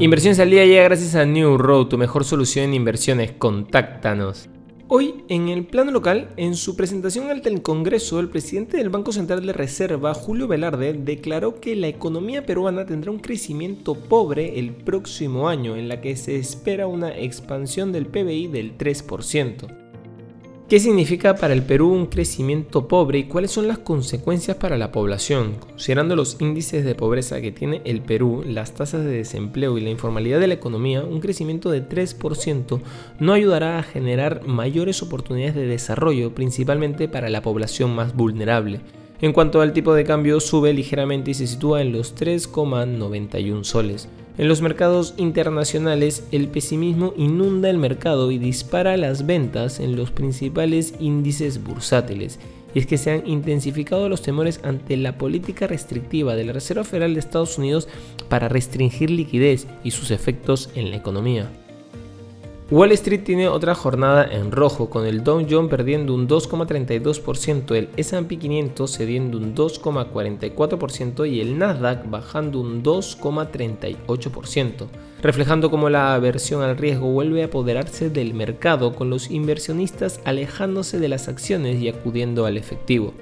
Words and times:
Inversiones 0.00 0.38
al 0.38 0.50
día 0.50 0.64
llega 0.64 0.84
gracias 0.84 1.16
a 1.16 1.24
New 1.24 1.58
Road, 1.58 1.86
tu 1.88 1.98
mejor 1.98 2.22
solución 2.24 2.66
en 2.66 2.74
inversiones. 2.74 3.32
Contáctanos. 3.32 4.48
Hoy, 4.86 5.24
en 5.28 5.48
el 5.48 5.66
plano 5.66 5.90
local, 5.90 6.28
en 6.36 6.54
su 6.54 6.76
presentación 6.76 7.28
ante 7.32 7.48
el 7.48 7.62
Congreso, 7.62 8.20
el 8.20 8.28
presidente 8.28 8.76
del 8.76 8.90
Banco 8.90 9.10
Central 9.10 9.44
de 9.44 9.52
Reserva, 9.52 10.14
Julio 10.14 10.46
Velarde, 10.46 10.92
declaró 10.92 11.58
que 11.60 11.74
la 11.74 11.88
economía 11.88 12.46
peruana 12.46 12.86
tendrá 12.86 13.10
un 13.10 13.18
crecimiento 13.18 13.96
pobre 13.96 14.60
el 14.60 14.70
próximo 14.70 15.48
año, 15.48 15.74
en 15.74 15.88
la 15.88 16.00
que 16.00 16.14
se 16.14 16.36
espera 16.36 16.86
una 16.86 17.18
expansión 17.18 17.90
del 17.90 18.06
PBI 18.06 18.46
del 18.46 18.78
3%. 18.78 19.87
¿Qué 20.68 20.80
significa 20.80 21.34
para 21.34 21.54
el 21.54 21.62
Perú 21.62 21.88
un 21.88 22.04
crecimiento 22.04 22.88
pobre 22.88 23.20
y 23.20 23.24
cuáles 23.24 23.52
son 23.52 23.68
las 23.68 23.78
consecuencias 23.78 24.58
para 24.58 24.76
la 24.76 24.92
población? 24.92 25.54
Considerando 25.60 26.14
los 26.14 26.36
índices 26.42 26.84
de 26.84 26.94
pobreza 26.94 27.40
que 27.40 27.52
tiene 27.52 27.80
el 27.86 28.02
Perú, 28.02 28.44
las 28.46 28.74
tasas 28.74 29.02
de 29.02 29.12
desempleo 29.12 29.78
y 29.78 29.80
la 29.80 29.88
informalidad 29.88 30.40
de 30.40 30.46
la 30.46 30.52
economía, 30.52 31.02
un 31.04 31.20
crecimiento 31.20 31.70
de 31.70 31.88
3% 31.88 32.82
no 33.18 33.32
ayudará 33.32 33.78
a 33.78 33.82
generar 33.82 34.46
mayores 34.46 35.02
oportunidades 35.02 35.54
de 35.54 35.66
desarrollo, 35.66 36.34
principalmente 36.34 37.08
para 37.08 37.30
la 37.30 37.40
población 37.40 37.94
más 37.94 38.14
vulnerable. 38.14 38.82
En 39.22 39.32
cuanto 39.32 39.62
al 39.62 39.72
tipo 39.72 39.94
de 39.94 40.04
cambio, 40.04 40.38
sube 40.38 40.74
ligeramente 40.74 41.30
y 41.30 41.34
se 41.34 41.46
sitúa 41.46 41.80
en 41.80 41.92
los 41.92 42.14
3,91 42.14 43.64
soles. 43.64 44.06
En 44.38 44.46
los 44.46 44.62
mercados 44.62 45.14
internacionales, 45.16 46.22
el 46.30 46.46
pesimismo 46.46 47.12
inunda 47.16 47.70
el 47.70 47.76
mercado 47.76 48.30
y 48.30 48.38
dispara 48.38 48.96
las 48.96 49.26
ventas 49.26 49.80
en 49.80 49.96
los 49.96 50.12
principales 50.12 50.94
índices 51.00 51.64
bursátiles. 51.64 52.38
Y 52.72 52.78
es 52.78 52.86
que 52.86 52.98
se 52.98 53.10
han 53.10 53.26
intensificado 53.26 54.08
los 54.08 54.22
temores 54.22 54.60
ante 54.62 54.96
la 54.96 55.18
política 55.18 55.66
restrictiva 55.66 56.36
de 56.36 56.44
la 56.44 56.52
Reserva 56.52 56.84
Federal 56.84 57.14
de 57.14 57.20
Estados 57.20 57.58
Unidos 57.58 57.88
para 58.28 58.48
restringir 58.48 59.10
liquidez 59.10 59.66
y 59.82 59.90
sus 59.90 60.12
efectos 60.12 60.70
en 60.76 60.92
la 60.92 60.98
economía. 60.98 61.50
Wall 62.70 62.92
Street 62.92 63.24
tiene 63.24 63.48
otra 63.48 63.74
jornada 63.74 64.28
en 64.30 64.52
rojo, 64.52 64.90
con 64.90 65.06
el 65.06 65.24
Dow 65.24 65.46
Jones 65.48 65.70
perdiendo 65.70 66.14
un 66.14 66.28
2,32%, 66.28 67.74
el 67.74 67.88
S&P 67.96 68.36
500 68.36 68.92
cediendo 68.92 69.38
un 69.38 69.54
2,44% 69.54 71.26
y 71.26 71.40
el 71.40 71.56
Nasdaq 71.56 72.10
bajando 72.10 72.60
un 72.60 72.82
2,38%, 72.82 74.86
reflejando 75.22 75.70
cómo 75.70 75.88
la 75.88 76.12
aversión 76.12 76.60
al 76.60 76.76
riesgo 76.76 77.10
vuelve 77.10 77.42
a 77.42 77.46
apoderarse 77.46 78.10
del 78.10 78.34
mercado 78.34 78.94
con 78.94 79.08
los 79.08 79.30
inversionistas 79.30 80.20
alejándose 80.26 80.98
de 80.98 81.08
las 81.08 81.28
acciones 81.28 81.80
y 81.80 81.88
acudiendo 81.88 82.44
al 82.44 82.58
efectivo. 82.58 83.14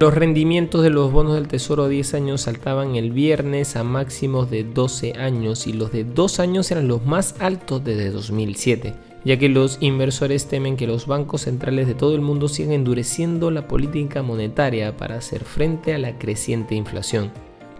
Los 0.00 0.14
rendimientos 0.14 0.82
de 0.82 0.88
los 0.88 1.12
bonos 1.12 1.34
del 1.34 1.46
Tesoro 1.46 1.84
a 1.84 1.88
10 1.90 2.14
años 2.14 2.40
saltaban 2.40 2.96
el 2.96 3.10
viernes 3.10 3.76
a 3.76 3.84
máximos 3.84 4.50
de 4.50 4.64
12 4.64 5.12
años 5.18 5.66
y 5.66 5.74
los 5.74 5.92
de 5.92 6.04
2 6.04 6.40
años 6.40 6.70
eran 6.70 6.88
los 6.88 7.04
más 7.04 7.34
altos 7.38 7.84
desde 7.84 8.08
2007, 8.08 8.94
ya 9.26 9.38
que 9.38 9.50
los 9.50 9.76
inversores 9.82 10.46
temen 10.48 10.78
que 10.78 10.86
los 10.86 11.06
bancos 11.06 11.42
centrales 11.42 11.86
de 11.86 11.92
todo 11.92 12.14
el 12.14 12.22
mundo 12.22 12.48
sigan 12.48 12.72
endureciendo 12.72 13.50
la 13.50 13.68
política 13.68 14.22
monetaria 14.22 14.96
para 14.96 15.16
hacer 15.16 15.44
frente 15.44 15.92
a 15.92 15.98
la 15.98 16.18
creciente 16.18 16.74
inflación. 16.74 17.30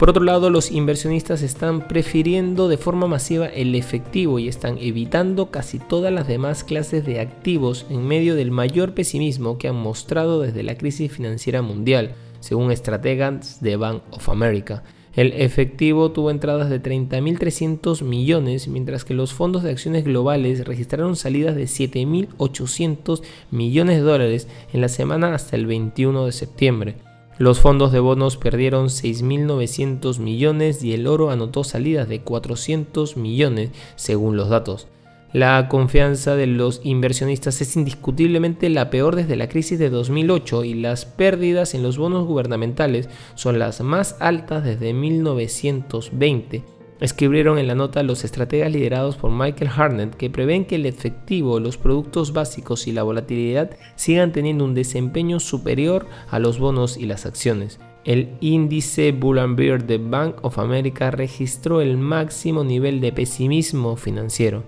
Por 0.00 0.08
otro 0.08 0.24
lado, 0.24 0.48
los 0.48 0.70
inversionistas 0.70 1.42
están 1.42 1.86
prefiriendo 1.86 2.68
de 2.68 2.78
forma 2.78 3.06
masiva 3.06 3.48
el 3.48 3.74
efectivo 3.74 4.38
y 4.38 4.48
están 4.48 4.78
evitando 4.78 5.50
casi 5.50 5.78
todas 5.78 6.10
las 6.10 6.26
demás 6.26 6.64
clases 6.64 7.04
de 7.04 7.20
activos 7.20 7.84
en 7.90 8.08
medio 8.08 8.34
del 8.34 8.50
mayor 8.50 8.94
pesimismo 8.94 9.58
que 9.58 9.68
han 9.68 9.76
mostrado 9.76 10.40
desde 10.40 10.62
la 10.62 10.78
crisis 10.78 11.12
financiera 11.12 11.60
mundial, 11.60 12.14
según 12.40 12.72
estrategas 12.72 13.60
de 13.60 13.76
Bank 13.76 14.02
of 14.12 14.30
America. 14.30 14.84
El 15.14 15.34
efectivo 15.34 16.12
tuvo 16.12 16.30
entradas 16.30 16.70
de 16.70 16.82
30.300 16.82 18.02
millones, 18.02 18.68
mientras 18.68 19.04
que 19.04 19.12
los 19.12 19.34
fondos 19.34 19.62
de 19.62 19.72
acciones 19.72 20.04
globales 20.04 20.64
registraron 20.64 21.14
salidas 21.14 21.56
de 21.56 21.64
7.800 21.64 23.20
millones 23.50 23.96
de 23.96 24.02
dólares 24.02 24.48
en 24.72 24.80
la 24.80 24.88
semana 24.88 25.34
hasta 25.34 25.56
el 25.56 25.66
21 25.66 26.24
de 26.24 26.32
septiembre. 26.32 27.09
Los 27.40 27.58
fondos 27.58 27.90
de 27.90 28.00
bonos 28.00 28.36
perdieron 28.36 28.88
6.900 28.88 30.18
millones 30.18 30.84
y 30.84 30.92
el 30.92 31.06
oro 31.06 31.30
anotó 31.30 31.64
salidas 31.64 32.06
de 32.06 32.20
400 32.20 33.16
millones 33.16 33.70
según 33.96 34.36
los 34.36 34.50
datos. 34.50 34.88
La 35.32 35.66
confianza 35.70 36.36
de 36.36 36.46
los 36.46 36.82
inversionistas 36.84 37.62
es 37.62 37.76
indiscutiblemente 37.76 38.68
la 38.68 38.90
peor 38.90 39.16
desde 39.16 39.36
la 39.36 39.48
crisis 39.48 39.78
de 39.78 39.88
2008 39.88 40.64
y 40.64 40.74
las 40.74 41.06
pérdidas 41.06 41.72
en 41.72 41.82
los 41.82 41.96
bonos 41.96 42.26
gubernamentales 42.26 43.08
son 43.36 43.58
las 43.58 43.80
más 43.80 44.16
altas 44.20 44.62
desde 44.62 44.92
1920 44.92 46.62
Escribieron 47.00 47.58
en 47.58 47.66
la 47.66 47.74
nota 47.74 48.02
los 48.02 48.24
estrategas 48.24 48.70
liderados 48.70 49.16
por 49.16 49.30
Michael 49.30 49.70
Harnett 49.74 50.14
que 50.14 50.28
prevén 50.28 50.66
que 50.66 50.74
el 50.74 50.84
efectivo, 50.84 51.58
los 51.58 51.78
productos 51.78 52.34
básicos 52.34 52.86
y 52.86 52.92
la 52.92 53.02
volatilidad 53.02 53.70
sigan 53.96 54.32
teniendo 54.32 54.66
un 54.66 54.74
desempeño 54.74 55.40
superior 55.40 56.06
a 56.28 56.38
los 56.38 56.58
bonos 56.58 56.98
y 56.98 57.06
las 57.06 57.24
acciones. 57.24 57.80
El 58.04 58.30
índice 58.40 59.12
Bull 59.12 59.38
Bear 59.54 59.86
de 59.86 59.96
Bank 59.96 60.36
of 60.42 60.58
America 60.58 61.10
registró 61.10 61.80
el 61.80 61.96
máximo 61.96 62.64
nivel 62.64 63.00
de 63.00 63.12
pesimismo 63.12 63.96
financiero. 63.96 64.64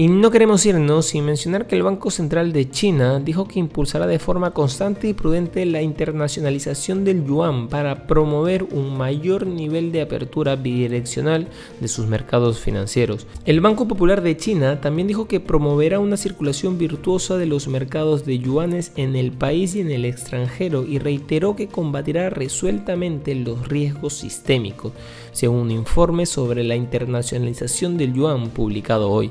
Y 0.00 0.08
no 0.08 0.30
queremos 0.30 0.64
irnos 0.64 1.04
sin 1.04 1.26
mencionar 1.26 1.66
que 1.66 1.76
el 1.76 1.82
Banco 1.82 2.10
Central 2.10 2.54
de 2.54 2.70
China 2.70 3.20
dijo 3.20 3.46
que 3.46 3.58
impulsará 3.58 4.06
de 4.06 4.18
forma 4.18 4.52
constante 4.52 5.06
y 5.08 5.12
prudente 5.12 5.66
la 5.66 5.82
internacionalización 5.82 7.04
del 7.04 7.26
yuan 7.26 7.68
para 7.68 8.06
promover 8.06 8.64
un 8.64 8.96
mayor 8.96 9.46
nivel 9.46 9.92
de 9.92 10.00
apertura 10.00 10.56
bidireccional 10.56 11.48
de 11.80 11.88
sus 11.88 12.06
mercados 12.06 12.60
financieros. 12.60 13.26
El 13.44 13.60
Banco 13.60 13.86
Popular 13.86 14.22
de 14.22 14.38
China 14.38 14.80
también 14.80 15.06
dijo 15.06 15.28
que 15.28 15.38
promoverá 15.38 15.98
una 15.98 16.16
circulación 16.16 16.78
virtuosa 16.78 17.36
de 17.36 17.44
los 17.44 17.68
mercados 17.68 18.24
de 18.24 18.38
yuanes 18.38 18.92
en 18.96 19.16
el 19.16 19.32
país 19.32 19.74
y 19.74 19.82
en 19.82 19.90
el 19.90 20.06
extranjero 20.06 20.86
y 20.86 20.98
reiteró 20.98 21.56
que 21.56 21.68
combatirá 21.68 22.30
resueltamente 22.30 23.34
los 23.34 23.68
riesgos 23.68 24.14
sistémicos, 24.14 24.94
según 25.32 25.58
un 25.58 25.70
informe 25.72 26.24
sobre 26.24 26.64
la 26.64 26.74
internacionalización 26.74 27.98
del 27.98 28.14
yuan 28.14 28.48
publicado 28.48 29.10
hoy. 29.10 29.30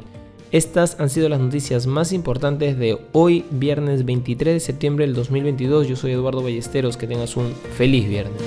Estas 0.51 0.99
han 0.99 1.11
sido 1.11 1.29
las 1.29 1.39
noticias 1.39 1.85
más 1.85 2.11
importantes 2.11 2.77
de 2.79 2.97
hoy, 3.11 3.45
viernes 3.51 4.03
23 4.03 4.55
de 4.55 4.59
septiembre 4.59 5.05
del 5.05 5.13
2022. 5.13 5.87
Yo 5.87 5.95
soy 5.95 6.13
Eduardo 6.13 6.41
Ballesteros, 6.41 6.97
que 6.97 7.05
tengas 7.05 7.37
un 7.37 7.53
feliz 7.77 8.09
viernes. 8.09 8.41